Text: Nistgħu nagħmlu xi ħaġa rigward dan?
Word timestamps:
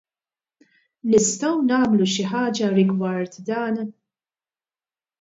Nistgħu 1.11 1.51
nagħmlu 1.67 2.09
xi 2.15 2.25
ħaġa 2.33 2.73
rigward 2.75 3.41
dan? 3.53 3.81